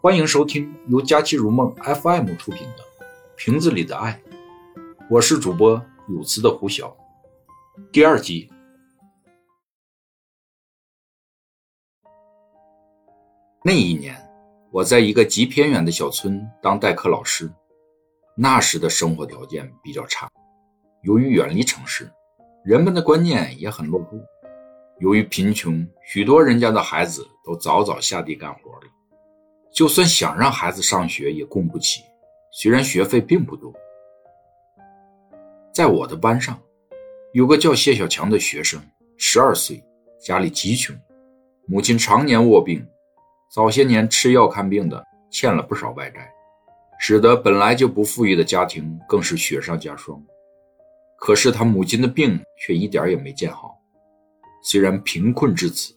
[0.00, 2.84] 欢迎收听由佳期如梦 FM 出品的
[3.34, 4.12] 《瓶子里的爱》，
[5.10, 6.96] 我是主播有词的胡晓。
[7.90, 8.48] 第二集。
[13.64, 14.16] 那一年，
[14.70, 17.50] 我在一个极偏远的小村当代课老师。
[18.36, 20.30] 那时的生活条件比较差，
[21.02, 22.08] 由于远离城市，
[22.64, 24.10] 人们的观念也很落后。
[25.00, 28.82] 由于贫穷，许多人家的孩子都早早下地干活了。
[29.78, 32.02] 就算想让孩子上学，也供不起。
[32.50, 33.72] 虽然学费并不多。
[35.72, 36.60] 在我的班上，
[37.32, 38.82] 有个叫谢小强的学生，
[39.16, 39.80] 十二岁，
[40.20, 40.96] 家里极穷，
[41.68, 42.84] 母亲常年卧病，
[43.54, 46.28] 早些年吃药看病的，欠了不少外债，
[46.98, 50.20] 使得本来就不富裕的家庭更是雪上加霜。
[51.16, 53.78] 可是他母亲的病却一点也没见好。
[54.60, 55.94] 虽然贫困至此，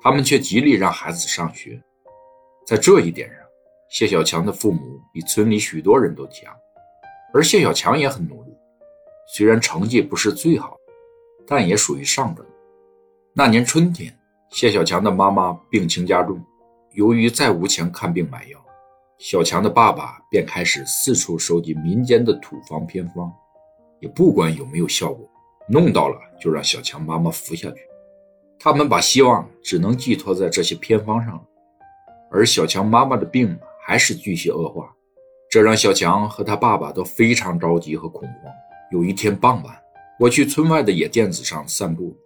[0.00, 1.82] 他们却极力让孩子上学。
[2.66, 3.38] 在这一点上，
[3.88, 6.52] 谢小强的父母比村里许多人都强，
[7.32, 8.52] 而谢小强也很努力。
[9.32, 10.76] 虽然成绩不是最好，
[11.46, 12.44] 但也属于上等。
[13.32, 14.12] 那年春天，
[14.50, 16.44] 谢小强的妈妈病情加重，
[16.94, 18.58] 由于再无钱看病买药，
[19.18, 23.32] 小强的爸爸便开始四处收集民间的土方偏方，
[24.00, 25.24] 也不管有没有效果，
[25.68, 27.76] 弄到了就让小强妈妈服下去。
[28.58, 31.42] 他们把希望只能寄托在这些偏方上了，
[32.30, 34.92] 而小强妈妈的病还是继续恶化，
[35.50, 38.52] 这让小强和他爸爸都非常着急和恐慌。
[38.90, 39.76] 有一天傍晚，
[40.18, 42.16] 我去村外的野甸子上散步，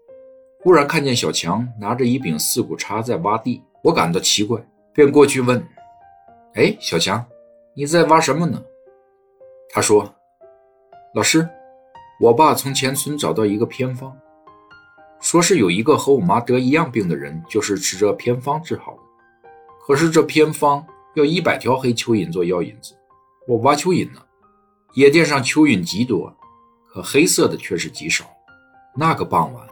[0.62, 4.60] 忽然看见小强拿着一柄四股叉在挖地，我感到奇怪，
[4.92, 5.62] 便过去问
[6.54, 7.24] ：“哎，小强，
[7.74, 8.62] 你在挖什么呢？”
[9.72, 10.14] 他说
[11.14, 11.48] ：“老师，
[12.20, 14.16] 我爸从前村找到一个偏方。”
[15.20, 18.98] 说是有一个和我妈得一样病的人，就是吃这偏方治好的。
[19.90, 22.94] 可是这偏方要一百条黑蚯蚓做药引子，
[23.48, 24.20] 我挖蚯蚓呢，
[24.94, 26.32] 野店上蚯蚓极多，
[26.86, 28.24] 可黑色的却是极少。
[28.94, 29.66] 那个傍晚，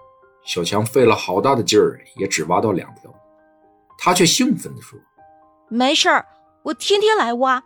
[0.45, 3.15] 小强费了好大的劲儿，也只挖到两条。
[3.97, 4.99] 他却兴奋地说
[5.71, 6.27] ：“没事儿，
[6.65, 7.63] 我天天来挖，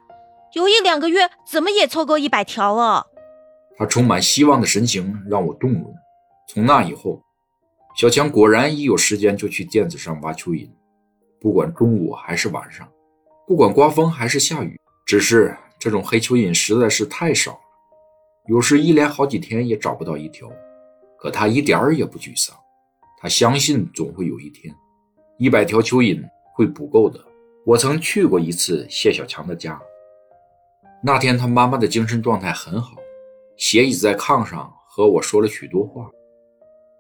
[0.53, 3.07] 有一两个月怎么也凑够一百条了。”
[3.79, 5.95] 他充满希望的神情让我动容。
[6.47, 7.23] 从那以后。
[7.97, 10.69] 小强果然一有时间就去垫子上挖蚯蚓，
[11.43, 12.89] 不管中午还是晚上，
[13.49, 17.59] 不管刮风还是下雨，只是这种黑蚯蚓实在是太少了，
[18.47, 20.49] 有时一连好几天也找不到一条。
[21.19, 22.57] 可他一点儿也不沮丧，
[23.21, 24.73] 他相信总会有一天，
[25.37, 26.23] 一百条蚯蚓
[26.55, 27.21] 会不够的。
[27.67, 29.81] 我曾去过一次谢小强的家，
[31.03, 32.97] 那天他妈妈的精神状态很好，
[33.57, 36.09] 斜倚在炕上和我说了许多话。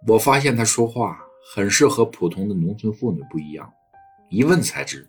[0.08, 1.20] 我发现他说话
[1.54, 3.72] 很是和普通的农村妇女不一样，
[4.32, 5.06] 一问才知，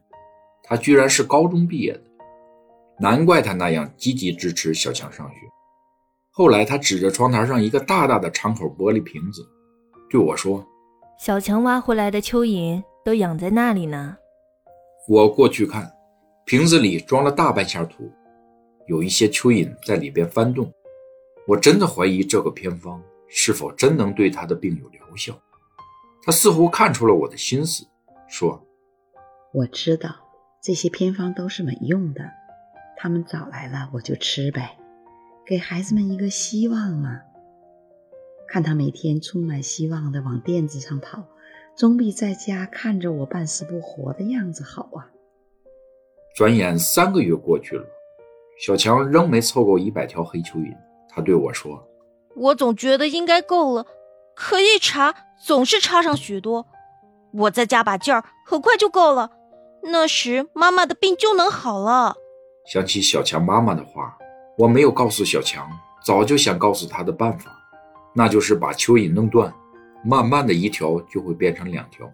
[0.62, 2.04] 他居然是高中毕业的，
[3.00, 5.36] 难怪他那样积极支持小强上学。
[6.30, 9.42] 后来，他指着窗台上一个大大的敞口玻璃瓶子，
[10.10, 10.62] 对我说
[11.18, 14.18] ：“小强挖回来的蚯蚓都养在那里呢。”
[15.08, 15.90] 我过去看，
[16.46, 18.12] 瓶子里装了大半下土，
[18.88, 20.70] 有一些蚯蚓在里边翻动。
[21.48, 23.02] 我真的怀疑这个偏方。
[23.36, 25.34] 是否真能对他的病有疗效？
[26.22, 27.84] 他似乎看出了我的心思，
[28.28, 28.64] 说
[29.54, 30.16] ：“我知道
[30.62, 32.24] 这些偏方都是没用的，
[32.98, 34.78] 他们找来了我就吃呗，
[35.46, 37.22] 给孩子们一个希望嘛。
[38.48, 41.24] 看他每天充满希望的往垫子上跑，
[41.76, 45.10] 总比在家看着我半死不活的样子好啊。”
[46.36, 47.86] 转眼三个月过去了，
[48.60, 50.76] 小强仍没凑够一百条黑蚯蚓。
[51.08, 51.88] 他对我说。
[52.36, 53.86] 我总觉得应该够了，
[54.36, 55.14] 可一查
[55.46, 56.66] 总是差上许多。
[57.34, 59.30] 我再加把劲儿，很快就够了。
[59.84, 62.16] 那时妈妈的病就能好了。
[62.66, 64.18] 想起小强妈妈的话，
[64.58, 65.70] 我没有告诉小强，
[66.06, 67.52] 早就想告诉他的办法，
[68.14, 69.54] 那就是把蚯蚓弄断，
[70.04, 72.10] 慢慢的一条就会变成两条。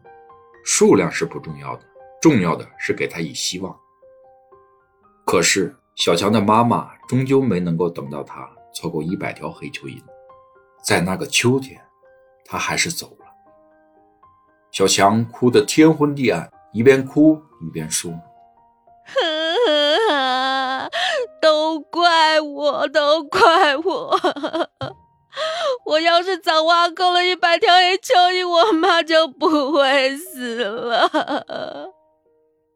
[0.66, 1.84] 数量是不重要的，
[2.22, 3.75] 重要的是给他以希望。
[5.25, 8.50] 可是小强的妈妈终究没能够等到他。
[8.71, 10.00] 凑够一百条黑蚯蚓，
[10.83, 11.81] 在那个秋天，
[12.45, 13.25] 他还是走了。
[14.71, 18.12] 小强哭得天昏地暗，一边哭一边说：
[21.42, 24.19] “都怪我，都怪我！
[25.86, 31.89] 我要是早挖够了一百条黑蚯蚓，我妈就不会死了。”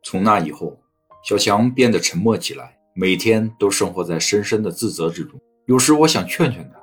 [0.04, 0.78] 从那以后，
[1.24, 5.40] 小强变得沉默起来，每天都生活在深深的自责之中。
[5.66, 6.80] 有时我想劝劝他，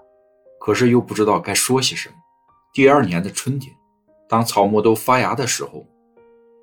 [0.61, 2.15] 可是又不知道该说些什么。
[2.73, 3.75] 第二年的春天，
[4.29, 5.87] 当草木都发芽的时候，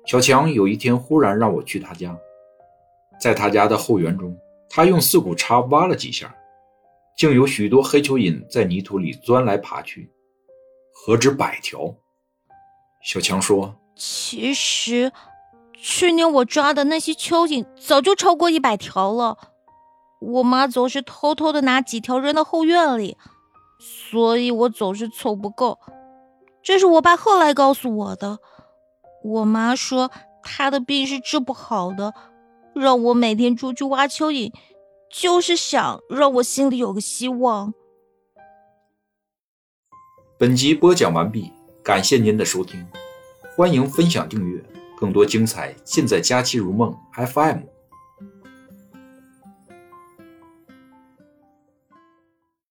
[0.08, 2.18] 小强有一天忽然让我去他家。
[3.20, 4.34] 在他家的后园中，
[4.70, 6.34] 他用四股叉挖了几下，
[7.14, 10.10] 竟有许多黑蚯蚓在泥土里钻来爬去，
[10.94, 11.94] 何止百条。
[13.02, 15.12] 小强说：“其实，
[15.74, 19.36] 去年我抓的那些蚯蚓早就超过一百条了。
[20.20, 23.18] 我妈总是偷偷的拿几条扔到后院里，
[23.78, 25.78] 所以我总是凑不够。
[26.62, 28.38] 这是我爸后来告诉我的。
[29.28, 30.10] 我妈说
[30.42, 32.14] 她的病是治不好的，
[32.74, 34.52] 让我每天出去挖蚯蚓，
[35.12, 37.74] 就是想让我心里有个希望。”
[40.38, 41.52] 本集播讲完毕。
[41.82, 42.86] 感谢您的收听，
[43.56, 44.62] 欢迎分享订阅，
[44.98, 46.94] 更多精彩尽在《佳期如梦》
[47.26, 47.77] FM。